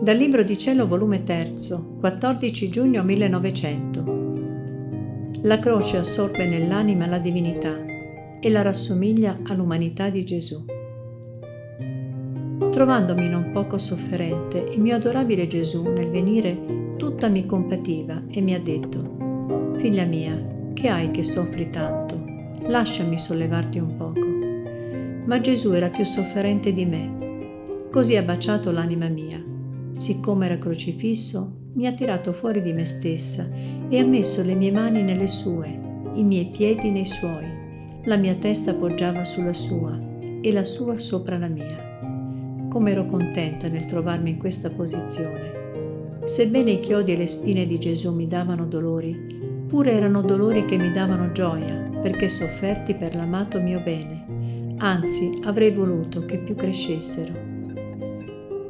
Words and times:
Dal 0.00 0.16
Libro 0.16 0.42
di 0.42 0.58
Cielo, 0.58 0.86
volume 0.86 1.22
3, 1.22 1.52
14 1.98 2.68
giugno 2.68 3.02
1900. 3.02 4.22
La 5.42 5.58
croce 5.58 5.96
assorbe 5.96 6.46
nell'anima 6.46 7.06
la 7.06 7.18
divinità 7.18 7.82
e 8.40 8.50
la 8.50 8.62
rassomiglia 8.62 9.38
all'umanità 9.44 10.10
di 10.10 10.24
Gesù. 10.24 10.64
Trovandomi 12.70 13.28
non 13.28 13.50
poco 13.52 13.78
sofferente, 13.78 14.58
il 14.58 14.80
mio 14.80 14.96
adorabile 14.96 15.46
Gesù 15.46 15.84
nel 15.84 16.10
venire 16.10 16.92
tutta 16.96 17.28
mi 17.28 17.46
compativa 17.46 18.22
e 18.28 18.40
mi 18.40 18.54
ha 18.54 18.60
detto, 18.60 19.72
Figlia 19.76 20.04
mia, 20.04 20.72
che 20.74 20.88
hai 20.88 21.10
che 21.12 21.22
soffri 21.22 21.70
tanto? 21.70 22.22
Lasciami 22.66 23.16
sollevarti 23.16 23.78
un 23.78 23.96
poco. 23.96 24.26
Ma 25.26 25.40
Gesù 25.40 25.72
era 25.72 25.88
più 25.88 26.04
sofferente 26.04 26.72
di 26.72 26.84
me. 26.84 27.88
Così 27.90 28.16
ha 28.16 28.22
baciato 28.22 28.70
l'anima 28.70 29.08
mia. 29.08 29.53
Siccome 29.94 30.46
era 30.46 30.58
crocifisso, 30.58 31.70
mi 31.74 31.86
ha 31.86 31.92
tirato 31.92 32.32
fuori 32.32 32.60
di 32.60 32.72
me 32.72 32.84
stessa 32.84 33.48
e 33.88 33.96
ha 34.00 34.04
messo 34.04 34.42
le 34.42 34.56
mie 34.56 34.72
mani 34.72 35.04
nelle 35.04 35.28
sue, 35.28 35.78
i 36.14 36.24
miei 36.24 36.46
piedi 36.46 36.90
nei 36.90 37.04
suoi. 37.04 37.46
La 38.06 38.16
mia 38.16 38.34
testa 38.34 38.74
poggiava 38.74 39.22
sulla 39.22 39.52
sua 39.52 39.96
e 40.40 40.52
la 40.52 40.64
sua 40.64 40.98
sopra 40.98 41.38
la 41.38 41.46
mia. 41.46 42.66
Come 42.68 42.90
ero 42.90 43.06
contenta 43.06 43.68
nel 43.68 43.84
trovarmi 43.84 44.30
in 44.30 44.38
questa 44.38 44.68
posizione. 44.68 46.18
Sebbene 46.24 46.72
i 46.72 46.80
chiodi 46.80 47.12
e 47.12 47.16
le 47.16 47.28
spine 47.28 47.64
di 47.64 47.78
Gesù 47.78 48.12
mi 48.12 48.26
davano 48.26 48.66
dolori, 48.66 49.64
pure 49.68 49.92
erano 49.92 50.22
dolori 50.22 50.64
che 50.64 50.76
mi 50.76 50.90
davano 50.90 51.30
gioia, 51.30 51.88
perché 52.02 52.28
sofferti 52.28 52.94
per 52.94 53.14
l'amato 53.14 53.60
mio 53.60 53.80
bene. 53.80 54.74
Anzi, 54.78 55.38
avrei 55.44 55.70
voluto 55.70 56.24
che 56.24 56.38
più 56.38 56.56
crescessero. 56.56 57.53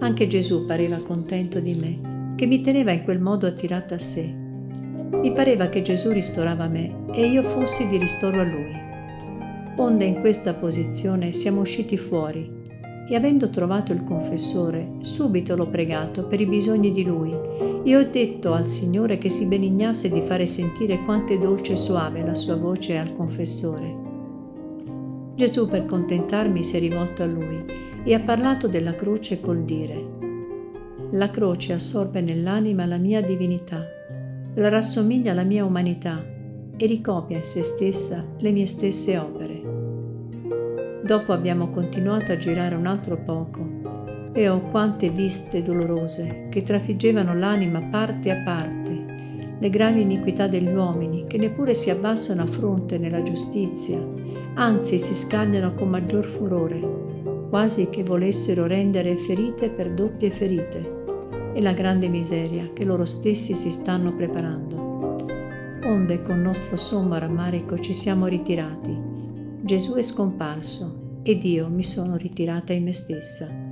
Anche 0.00 0.28
Gesù 0.28 0.64
pareva 0.64 0.98
contento 0.98 1.58
di 1.58 1.74
me, 1.74 2.34
che 2.36 2.46
mi 2.46 2.60
teneva 2.60 2.92
in 2.92 3.02
quel 3.02 3.20
modo 3.20 3.48
attirata 3.48 3.96
a 3.96 3.98
sé. 3.98 4.32
Mi 5.10 5.32
pareva 5.32 5.66
che 5.66 5.82
Gesù 5.82 6.12
ristorava 6.12 6.68
me 6.68 7.06
e 7.12 7.26
io 7.26 7.42
fossi 7.42 7.88
di 7.88 7.96
ristoro 7.96 8.40
a 8.40 8.44
lui. 8.44 8.70
Onde 9.74 10.04
in 10.04 10.20
questa 10.20 10.54
posizione 10.54 11.32
siamo 11.32 11.62
usciti 11.62 11.96
fuori 11.96 12.48
e 13.08 13.16
avendo 13.16 13.50
trovato 13.50 13.92
il 13.92 14.04
confessore, 14.04 14.98
subito 15.00 15.56
l'ho 15.56 15.66
pregato 15.66 16.28
per 16.28 16.40
i 16.40 16.46
bisogni 16.46 16.92
di 16.92 17.02
lui 17.02 17.34
e 17.82 17.96
ho 17.96 18.08
detto 18.08 18.52
al 18.52 18.68
Signore 18.68 19.18
che 19.18 19.28
si 19.28 19.46
benignasse 19.46 20.10
di 20.10 20.20
fare 20.20 20.46
sentire 20.46 21.02
quanto 21.02 21.32
è 21.32 21.38
dolce 21.38 21.72
e 21.72 21.76
suave 21.76 22.24
la 22.24 22.36
sua 22.36 22.54
voce 22.54 22.96
al 22.96 23.16
confessore. 23.16 23.96
Gesù 25.34 25.66
per 25.66 25.86
contentarmi 25.86 26.62
si 26.62 26.76
è 26.76 26.78
rivolto 26.78 27.24
a 27.24 27.26
lui 27.26 27.87
e 28.04 28.14
ha 28.14 28.20
parlato 28.20 28.68
della 28.68 28.94
croce 28.94 29.40
col 29.40 29.64
dire 29.64 30.06
La 31.10 31.30
croce 31.30 31.72
assorbe 31.72 32.20
nell'anima 32.20 32.86
la 32.86 32.96
mia 32.96 33.20
divinità, 33.20 33.84
la 34.54 34.68
rassomiglia 34.68 35.32
alla 35.32 35.42
mia 35.42 35.64
umanità 35.64 36.24
e 36.76 36.86
ricopia 36.86 37.38
in 37.38 37.44
se 37.44 37.62
stessa 37.62 38.24
le 38.38 38.50
mie 38.50 38.66
stesse 38.66 39.18
opere. 39.18 39.62
Dopo 41.02 41.32
abbiamo 41.32 41.70
continuato 41.70 42.32
a 42.32 42.36
girare 42.36 42.74
un 42.74 42.86
altro 42.86 43.16
poco 43.16 43.66
e 44.32 44.48
oh 44.48 44.60
quante 44.60 45.10
viste 45.10 45.62
dolorose 45.62 46.46
che 46.50 46.62
trafiggevano 46.62 47.34
l'anima 47.34 47.80
parte 47.80 48.30
a 48.30 48.42
parte, 48.44 49.06
le 49.58 49.70
gravi 49.70 50.02
iniquità 50.02 50.46
degli 50.46 50.72
uomini 50.72 51.26
che 51.26 51.38
neppure 51.38 51.74
si 51.74 51.90
abbassano 51.90 52.42
a 52.42 52.46
fronte 52.46 52.98
nella 52.98 53.22
giustizia, 53.22 53.98
anzi 54.54 54.98
si 54.98 55.14
scagliano 55.14 55.74
con 55.74 55.88
maggior 55.88 56.24
furore, 56.24 57.07
quasi 57.48 57.88
che 57.90 58.02
volessero 58.02 58.66
rendere 58.66 59.16
ferite 59.16 59.70
per 59.70 59.92
doppie 59.92 60.30
ferite, 60.30 60.96
e 61.54 61.62
la 61.62 61.72
grande 61.72 62.08
miseria 62.08 62.70
che 62.72 62.84
loro 62.84 63.04
stessi 63.04 63.54
si 63.54 63.70
stanno 63.70 64.14
preparando. 64.14 65.16
Onde 65.84 66.22
con 66.22 66.40
nostro 66.40 66.76
sommo 66.76 67.18
rammarico 67.18 67.78
ci 67.78 67.92
siamo 67.92 68.26
ritirati 68.26 69.08
Gesù 69.68 69.96
è 69.96 70.02
scomparso 70.02 71.20
ed 71.22 71.44
io 71.44 71.68
mi 71.68 71.82
sono 71.82 72.16
ritirata 72.16 72.72
in 72.72 72.84
me 72.84 72.94
stessa. 72.94 73.67